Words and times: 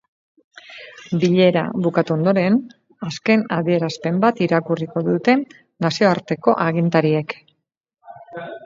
Bilera 1.23 1.65
bukatu 1.87 2.15
ondoren, 2.15 2.57
azken 3.09 3.45
adierazpen 3.59 4.19
bat 4.27 4.43
irakurriko 4.49 5.07
dute 5.11 5.37
nazioarteko 5.89 6.61
agintariek. 6.69 7.43